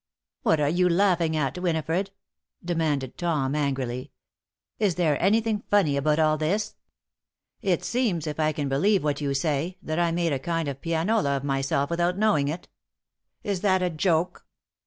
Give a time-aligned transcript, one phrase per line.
[0.41, 2.09] "What are you laughing at, Winifred?"
[2.65, 4.11] demanded Tom, angrily.
[4.79, 6.75] "Is there anything funny about all this?
[7.61, 10.81] It seems, if I can believe what you say, that I made a kind of
[10.81, 12.67] pianola of myself without knowing it.
[13.43, 14.47] Is that a joke?